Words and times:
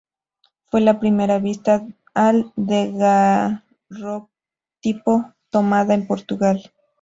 Fue 0.71 0.81
la 0.81 0.99
primera 0.99 1.37
vista 1.37 1.85
al 2.15 2.51
daguerrotipo 2.55 4.29
tomada 5.51 5.93
en 5.93 6.07
Portugal. 6.07 6.63